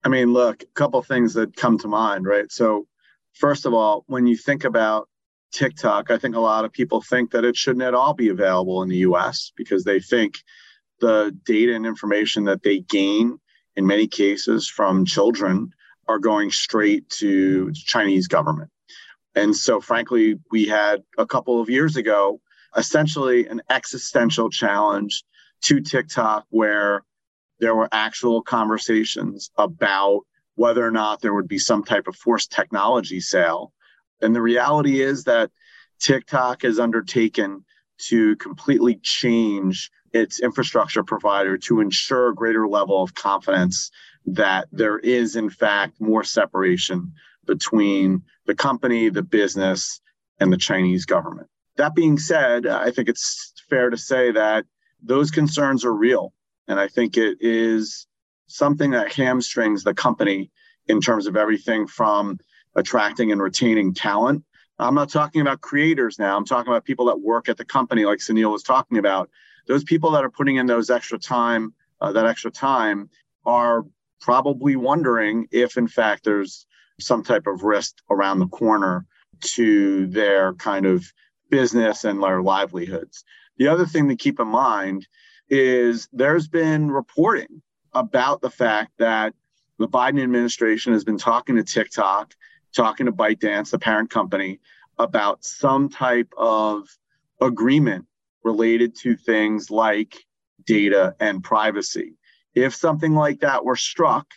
[0.05, 2.49] I mean, look, a couple things that come to mind, right?
[2.51, 2.85] So,
[3.33, 5.09] first of all, when you think about
[5.51, 8.83] TikTok, I think a lot of people think that it shouldn't at all be available
[8.83, 10.37] in the US because they think
[11.01, 13.39] the data and information that they gain
[13.75, 15.71] in many cases from children
[16.07, 18.69] are going straight to Chinese government.
[19.33, 22.39] And so frankly, we had a couple of years ago
[22.77, 25.23] essentially an existential challenge
[25.63, 27.03] to TikTok where
[27.59, 30.21] there were actual conversations about
[30.55, 33.73] whether or not there would be some type of forced technology sale.
[34.21, 35.51] And the reality is that
[35.99, 37.65] TikTok has undertaken
[38.07, 43.91] to completely change its infrastructure provider to ensure a greater level of confidence
[44.25, 47.13] that there is, in fact, more separation
[47.45, 50.01] between the company, the business,
[50.39, 51.47] and the Chinese government.
[51.77, 54.65] That being said, I think it's fair to say that
[55.03, 56.33] those concerns are real.
[56.67, 58.07] And I think it is
[58.47, 60.51] something that hamstrings the company
[60.87, 62.39] in terms of everything from
[62.75, 64.43] attracting and retaining talent.
[64.77, 66.35] I'm not talking about creators now.
[66.35, 69.29] I'm talking about people that work at the company, like Sunil was talking about.
[69.67, 73.09] Those people that are putting in those extra time, uh, that extra time,
[73.45, 73.83] are
[74.19, 76.67] probably wondering if, in fact, there's
[76.99, 79.05] some type of risk around the corner
[79.41, 81.05] to their kind of
[81.49, 83.23] business and their livelihoods.
[83.57, 85.07] The other thing to keep in mind
[85.49, 87.61] is there's been reporting
[87.93, 89.33] about the fact that
[89.77, 92.33] the Biden administration has been talking to TikTok,
[92.75, 94.59] talking to ByteDance, the parent company,
[94.97, 96.87] about some type of
[97.41, 98.05] agreement
[98.43, 100.15] related to things like
[100.65, 102.17] data and privacy.
[102.53, 104.27] If something like that were struck,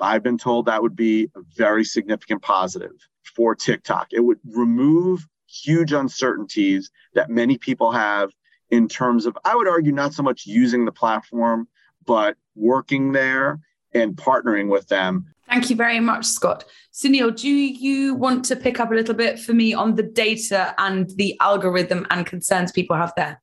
[0.00, 2.92] I've been told that would be a very significant positive
[3.34, 4.08] for TikTok.
[4.12, 8.30] It would remove huge uncertainties that many people have
[8.74, 11.68] in terms of, I would argue, not so much using the platform,
[12.04, 13.60] but working there
[13.92, 15.12] and partnering with them.
[15.48, 16.64] Thank you very much, Scott.
[16.92, 20.74] Sunil, do you want to pick up a little bit for me on the data
[20.78, 23.40] and the algorithm and concerns people have there?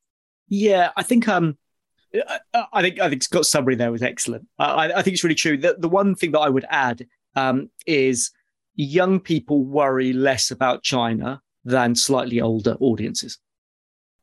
[0.48, 1.58] Yeah, I think um,
[2.74, 4.48] I think I think Scott's summary there was excellent.
[4.60, 5.58] I, I think it's really true.
[5.58, 8.32] The, the one thing that I would add um, is
[8.76, 13.38] young people worry less about China than slightly older audiences.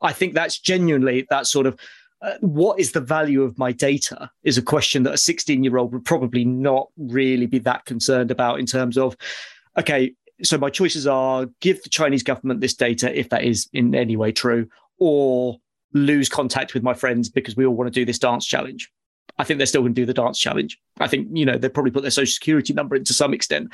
[0.01, 1.79] I think that's genuinely that sort of
[2.21, 5.77] uh, what is the value of my data is a question that a 16 year
[5.77, 9.15] old would probably not really be that concerned about in terms of,
[9.77, 13.95] okay, so my choices are give the Chinese government this data if that is in
[13.95, 15.57] any way true, or
[15.93, 18.91] lose contact with my friends because we all want to do this dance challenge.
[19.39, 20.77] I think they're still going to do the dance challenge.
[20.99, 23.73] I think, you know, they probably put their social security number in to some extent.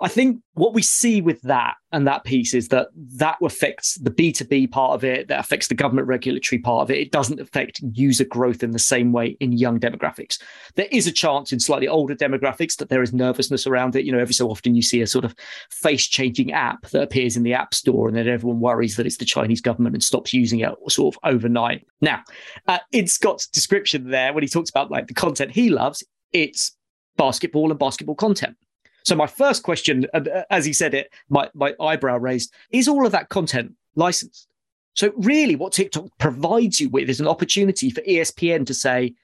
[0.00, 4.10] I think what we see with that and that piece is that that affects the
[4.10, 6.98] B2B part of it, that affects the government regulatory part of it.
[6.98, 10.40] It doesn't affect user growth in the same way in young demographics.
[10.74, 14.04] There is a chance in slightly older demographics that there is nervousness around it.
[14.04, 15.36] You know, every so often you see a sort of
[15.70, 19.18] face changing app that appears in the App Store, and then everyone worries that it's
[19.18, 21.86] the Chinese government and stops using it sort of overnight.
[22.00, 22.22] Now,
[22.66, 26.76] uh, in Scott's description there, when he talks about like the content he loves, it's
[27.16, 28.56] basketball and basketball content.
[29.04, 33.04] So my first question, uh, as he said it, my, my eyebrow raised, is all
[33.04, 34.48] of that content licensed?
[34.94, 39.14] So really what TikTok provides you with is an opportunity for ESPN to say,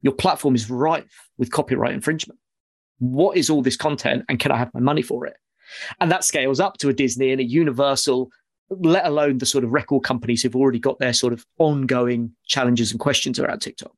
[0.00, 2.40] your platform is rife with copyright infringement.
[2.98, 5.36] What is all this content and can I have my money for it?
[6.00, 8.30] And that scales up to a Disney and a Universal,
[8.70, 12.90] let alone the sort of record companies who've already got their sort of ongoing challenges
[12.90, 13.92] and questions around TikTok.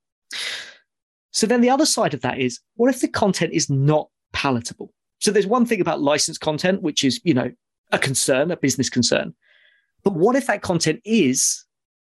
[1.35, 4.95] So then the other side of that is what if the content is not palatable?
[5.21, 7.51] So there's one thing about licensed content, which is, you know,
[7.93, 9.35] a concern, a business concern.
[10.05, 11.65] But what if that content is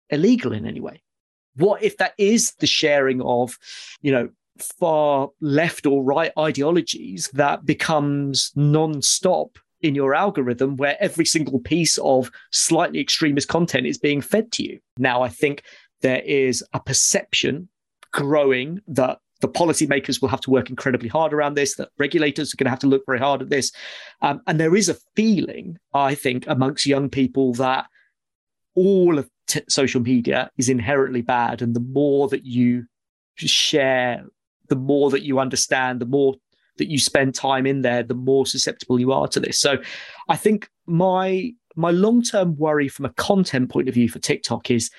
[0.09, 1.03] illegal in any way?
[1.55, 3.57] What if that is the sharing of,
[4.01, 11.25] you know, far left or right ideologies that becomes non-stop in your algorithm where every
[11.25, 14.79] single piece of slightly extremist content is being fed to you.
[14.97, 15.63] Now, I think
[16.01, 17.69] there is a perception
[18.11, 22.57] growing that the policymakers will have to work incredibly hard around this, that regulators are
[22.57, 23.71] going to have to look very hard at this.
[24.21, 27.87] Um, and there is a feeling, I think, amongst young people that
[28.75, 31.61] all of t- social media is inherently bad.
[31.61, 32.85] And the more that you
[33.35, 34.23] share,
[34.69, 36.35] the more that you understand, the more
[36.77, 39.59] that you spend time in there, the more susceptible you are to this.
[39.59, 39.77] So
[40.29, 44.89] I think my my long-term worry from a content point of view for TikTok is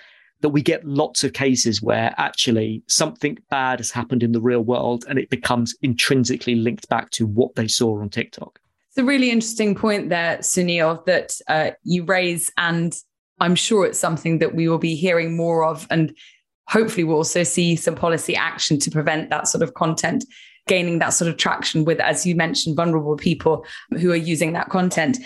[0.42, 4.60] that we get lots of cases where actually something bad has happened in the real
[4.62, 8.60] world and it becomes intrinsically linked back to what they saw on TikTok.
[8.88, 12.52] It's a really interesting point there, Sunil, that uh, you raise.
[12.58, 12.94] And
[13.40, 15.86] I'm sure it's something that we will be hearing more of.
[15.90, 16.14] And
[16.68, 20.24] hopefully, we'll also see some policy action to prevent that sort of content
[20.68, 23.64] gaining that sort of traction with, as you mentioned, vulnerable people
[23.98, 25.18] who are using that content.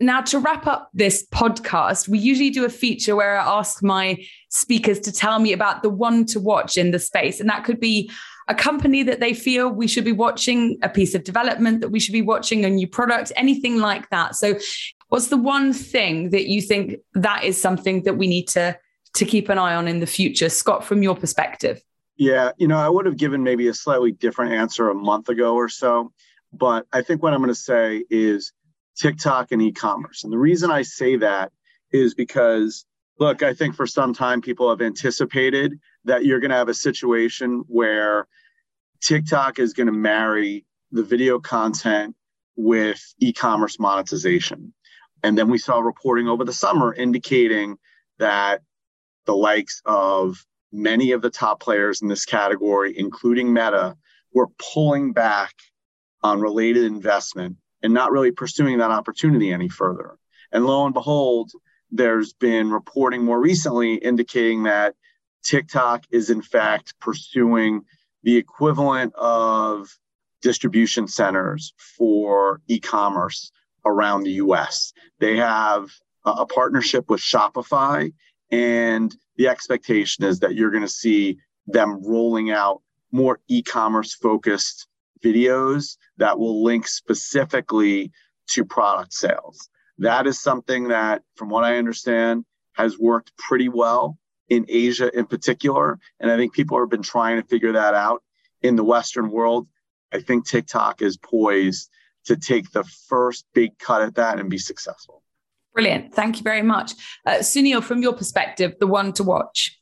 [0.00, 4.18] Now, to wrap up this podcast, we usually do a feature where I ask my
[4.48, 7.38] speakers to tell me about the one to watch in the space.
[7.38, 8.10] And that could be
[8.48, 12.00] a company that they feel we should be watching, a piece of development that we
[12.00, 14.34] should be watching, a new product, anything like that.
[14.34, 14.58] So,
[15.08, 18.76] what's the one thing that you think that is something that we need to,
[19.14, 20.48] to keep an eye on in the future?
[20.48, 21.80] Scott, from your perspective.
[22.16, 25.54] Yeah, you know, I would have given maybe a slightly different answer a month ago
[25.54, 26.12] or so
[26.52, 28.52] But I think what I'm going to say is
[28.96, 30.24] TikTok and e commerce.
[30.24, 31.52] And the reason I say that
[31.92, 32.84] is because,
[33.18, 36.74] look, I think for some time people have anticipated that you're going to have a
[36.74, 38.26] situation where
[39.00, 42.14] TikTok is going to marry the video content
[42.56, 44.72] with e commerce monetization.
[45.22, 47.78] And then we saw reporting over the summer indicating
[48.18, 48.62] that
[49.26, 53.96] the likes of many of the top players in this category, including Meta,
[54.32, 55.54] were pulling back
[56.22, 60.16] on related investment and not really pursuing that opportunity any further.
[60.50, 61.52] And lo and behold,
[61.90, 64.94] there's been reporting more recently indicating that
[65.44, 67.82] TikTok is in fact pursuing
[68.22, 69.96] the equivalent of
[70.40, 73.52] distribution centers for e commerce
[73.84, 74.94] around the US.
[75.20, 75.90] They have
[76.24, 78.14] a partnership with Shopify,
[78.50, 82.80] and the expectation is that you're going to see them rolling out
[83.12, 84.88] more e commerce focused
[85.24, 88.12] videos that will link specifically
[88.48, 89.68] to product sales.
[89.98, 94.18] That is something that, from what I understand, has worked pretty well
[94.48, 95.98] in Asia in particular.
[96.20, 98.22] And I think people have been trying to figure that out
[98.62, 99.66] in the Western world.
[100.12, 101.90] I think TikTok is poised
[102.26, 105.22] to take the first big cut at that and be successful.
[105.74, 106.14] Brilliant.
[106.14, 106.92] Thank you very much.
[107.26, 109.78] Uh, Sunil, from your perspective, the one to watch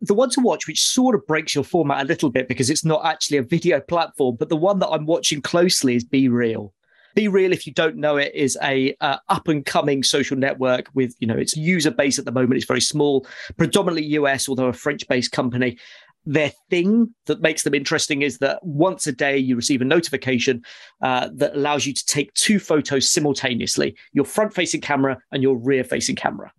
[0.00, 2.84] the one to watch, which sort of breaks your format a little bit because it's
[2.84, 6.72] not actually a video platform, but the one that I'm watching closely is BeReal.
[7.14, 10.88] Be Real, if you don't know it, is a uh, up and coming social network
[10.94, 13.26] with you know its user base at the moment is very small,
[13.56, 15.78] predominantly US, although a French based company.
[16.26, 20.62] Their thing that makes them interesting is that once a day you receive a notification
[21.02, 25.56] uh, that allows you to take two photos simultaneously your front facing camera and your
[25.56, 26.52] rear facing camera.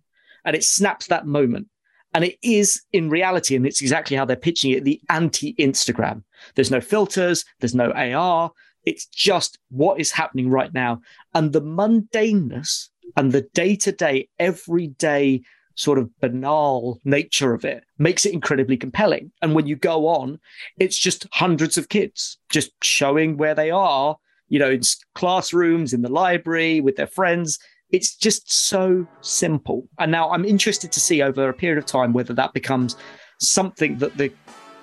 [0.44, 1.68] And it snaps that moment.
[2.14, 6.22] And it is in reality, and it's exactly how they're pitching it, the anti Instagram.
[6.54, 8.50] There's no filters, there's no AR.
[8.84, 11.00] It's just what is happening right now.
[11.34, 15.42] And the mundaneness and the day to day, everyday
[15.74, 19.32] sort of banal nature of it makes it incredibly compelling.
[19.40, 20.38] And when you go on,
[20.78, 24.16] it's just hundreds of kids just showing where they are,
[24.48, 24.82] you know, in
[25.14, 27.58] classrooms, in the library, with their friends,
[27.92, 29.86] it's just so simple.
[29.98, 32.96] And now I'm interested to see over a period of time whether that becomes
[33.38, 34.32] something that the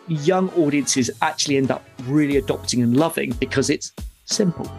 [0.08, 3.92] young audiences actually end up really adopting and loving because it's
[4.26, 4.72] simple.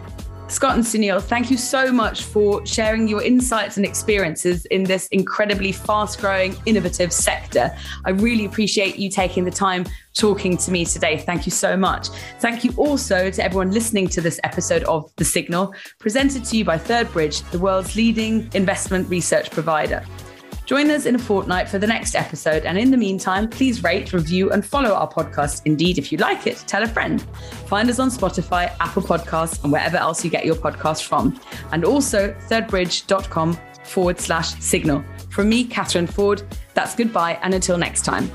[0.51, 5.07] Scott and Sunil, thank you so much for sharing your insights and experiences in this
[5.09, 7.71] incredibly fast growing, innovative sector.
[8.05, 11.19] I really appreciate you taking the time talking to me today.
[11.19, 12.09] Thank you so much.
[12.41, 16.65] Thank you also to everyone listening to this episode of The Signal, presented to you
[16.65, 20.05] by Third Bridge, the world's leading investment research provider.
[20.71, 22.65] Join us in a fortnight for the next episode.
[22.65, 25.63] And in the meantime, please rate, review, and follow our podcast.
[25.65, 27.21] Indeed, if you like it, tell a friend.
[27.67, 31.41] Find us on Spotify, Apple Podcasts, and wherever else you get your podcast from.
[31.73, 35.03] And also thirdbridge.com forward slash signal.
[35.31, 36.45] From me, Catherine Ford,
[36.75, 37.41] that's goodbye.
[37.43, 38.31] And until next time.